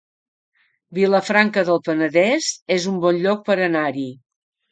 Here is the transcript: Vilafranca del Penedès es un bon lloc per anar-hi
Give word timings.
Vilafranca 0.99 1.63
del 1.67 1.77
Penedès 1.89 2.49
es 2.79 2.87
un 2.93 2.97
bon 3.05 3.21
lloc 3.27 3.47
per 3.51 3.59
anar-hi 3.69 4.09